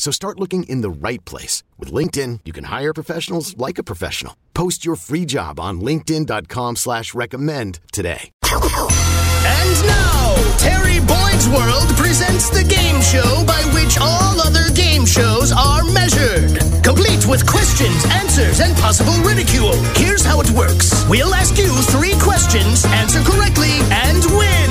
[0.00, 1.62] So start looking in the right place.
[1.78, 4.34] With LinkedIn, you can hire professionals like a professional.
[4.54, 8.32] Post your free job on linkedin.com slash recommend today.
[8.40, 15.52] And now, Terry Boyd's World presents the game show by which all other game shows
[15.52, 16.56] are measured.
[16.82, 19.76] Complete with questions, answers, and possible ridicule.
[20.00, 21.04] Here's how it works.
[21.10, 24.70] We'll ask you three questions, answer correctly, and win.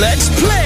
[0.00, 0.61] Let's play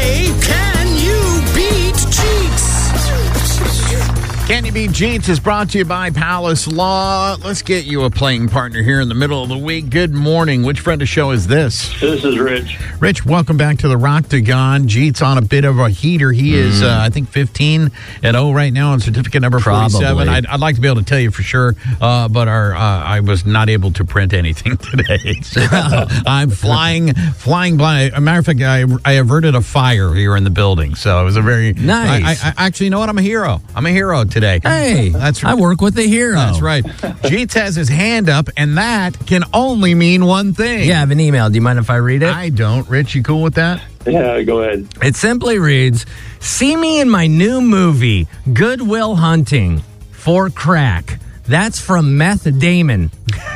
[4.46, 7.34] Can You Beat Jeetz is brought to you by Palace Law.
[7.44, 9.90] Let's get you a playing partner here in the middle of the week.
[9.90, 10.62] Good morning.
[10.62, 11.92] Which friend of show is this?
[12.00, 12.78] This is Rich.
[13.00, 14.86] Rich, welcome back to the Roctagon.
[14.86, 16.30] Jeetz on a bit of a heater.
[16.30, 17.90] He is, uh, I think, 15
[18.22, 20.28] and 0 right now on certificate number 47.
[20.28, 22.78] I'd, I'd like to be able to tell you for sure, uh, but our uh,
[22.78, 25.40] I was not able to print anything today.
[25.42, 28.12] So I'm flying, flying blind.
[28.12, 30.94] As a matter of fact, I, I averted a fire here in the building.
[30.94, 32.44] So it was a very Nice.
[32.44, 33.08] I, I, I actually, you know what?
[33.08, 33.60] I'm a hero.
[33.74, 34.60] I'm a hero today.
[34.62, 35.52] Hey, That's right.
[35.52, 36.34] I work with the hero.
[36.34, 36.84] That's right.
[37.24, 40.86] Jeetz has his hand up, and that can only mean one thing.
[40.86, 41.48] Yeah, I have an email.
[41.48, 42.28] Do you mind if I read it?
[42.28, 42.86] I don't.
[42.86, 43.82] Rich, you cool with that?
[44.06, 44.88] Yeah, go ahead.
[45.02, 46.04] It simply reads
[46.38, 51.18] See me in my new movie, Goodwill Hunting for Crack.
[51.48, 53.10] That's from Meth Damon.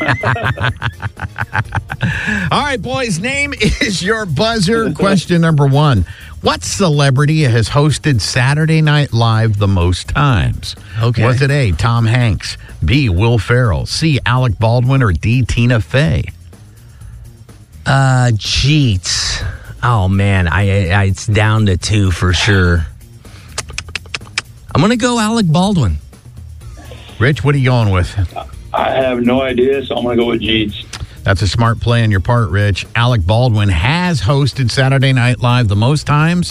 [2.50, 4.92] All right, boys, name is your buzzer.
[4.92, 6.06] Question number one
[6.40, 10.74] What celebrity has hosted Saturday Night Live the most times?
[11.02, 11.24] Okay.
[11.24, 16.24] Was it A, Tom Hanks, B, Will Ferrell, C, Alec Baldwin, or D, Tina Fey?
[17.84, 19.46] Uh, Jeetz.
[19.82, 20.48] Oh, man.
[20.48, 22.86] I, I It's down to two for sure.
[24.74, 25.98] I'm going to go Alec Baldwin.
[27.18, 28.16] Rich, what are you going with?
[28.80, 30.86] I have no idea, so I'm going to go with Jeetz.
[31.22, 32.86] That's a smart play on your part, Rich.
[32.96, 36.50] Alec Baldwin has hosted Saturday Night Live the most times,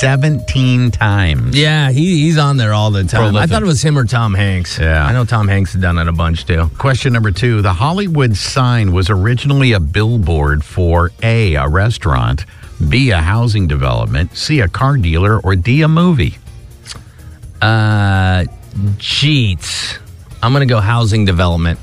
[0.00, 1.56] 17 times.
[1.56, 3.36] Yeah, he, he's on there all the time.
[3.36, 4.76] I thought it was him or Tom Hanks.
[4.76, 5.06] Yeah.
[5.06, 6.68] I know Tom Hanks has done it a bunch too.
[6.78, 12.44] Question number two The Hollywood sign was originally a billboard for A, a restaurant,
[12.88, 16.38] B, a housing development, C, a car dealer, or D, a movie.
[17.62, 18.44] Uh,
[18.96, 19.98] Jeetz.
[20.42, 21.78] I'm going to go housing development.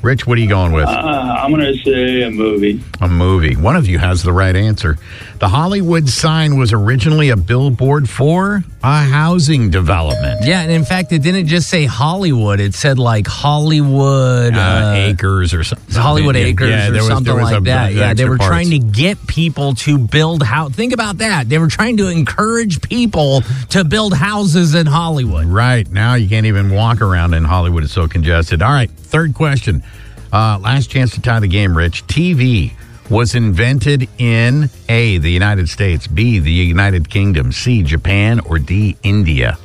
[0.00, 0.86] Rich, what are you going with?
[0.86, 2.80] Uh, I'm going to say a movie.
[3.00, 3.56] A movie.
[3.56, 4.96] One of you has the right answer.
[5.40, 10.40] The Hollywood sign was originally a billboard for a housing development.
[10.44, 12.60] Yeah, and in fact, it didn't just say Hollywood.
[12.60, 15.94] It said like Hollywood Uh, uh, acres or something.
[15.94, 17.92] Hollywood Yeah, Acres yeah, or was- something like a- that.
[17.94, 18.48] Yeah, they were parts.
[18.48, 20.72] trying to get people to build house.
[20.72, 21.48] Think about that.
[21.48, 25.46] They were trying to encourage people to build houses in Hollywood.
[25.46, 25.90] Right.
[25.90, 27.82] Now you can't even walk around in Hollywood.
[27.84, 28.62] It's so congested.
[28.62, 28.90] All right.
[28.90, 29.82] Third question.
[30.32, 32.06] Uh, last chance to tie the game, Rich.
[32.06, 32.72] TV
[33.10, 38.96] was invented in A, the United States, B, the United Kingdom, C, Japan, or D,
[39.02, 39.58] India.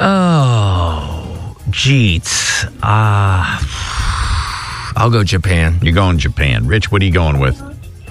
[0.00, 2.72] Oh, Jeetz.
[2.82, 5.78] Ah, I'll go Japan.
[5.82, 6.66] You're going Japan.
[6.66, 7.60] Rich, what are you going with?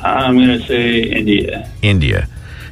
[0.04, 1.70] I'm going to say India.
[1.82, 2.28] India.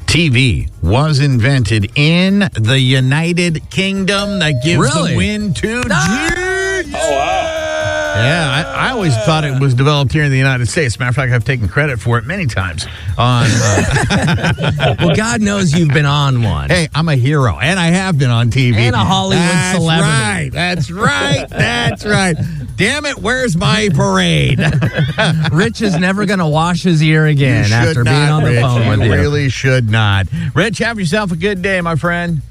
[0.06, 4.40] TV was invented in the United Kingdom.
[4.40, 5.12] That gives Really?
[5.12, 6.45] the win to Jeetz.
[8.16, 8.24] Wow.
[8.26, 10.98] Yeah, I, I always thought it was developed here in the United States.
[11.00, 12.86] Matter of fact, I've taken credit for it many times.
[13.18, 16.70] On uh, Well, God knows you've been on one.
[16.70, 20.12] hey, I'm a hero, and I have been on TV And a Hollywood That's celebrity.
[20.12, 22.36] Right, that's right, that's right.
[22.78, 24.60] Damn it, where's my parade?
[25.52, 28.62] Rich is never going to wash his ear again after should being on the Rich.
[28.62, 29.12] phone with you you.
[29.14, 30.28] really should not.
[30.54, 32.42] Rich, have yourself a good day, my friend.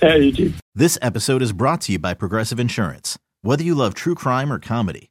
[0.00, 0.52] Hey, you too.
[0.74, 3.18] This episode is brought to you by Progressive Insurance.
[3.42, 5.10] Whether you love true crime or comedy,